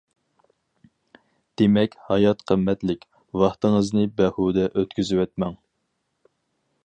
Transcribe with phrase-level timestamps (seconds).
[1.61, 3.05] دېمەك، ھايات قىممەتلىك،
[3.43, 5.59] ۋاقتىڭىزنى بىھۇدە ئۆتكۈزۈۋەتمەڭ.